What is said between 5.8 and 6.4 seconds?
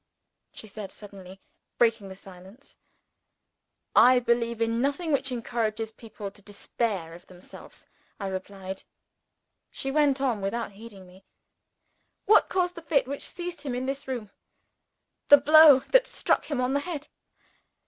people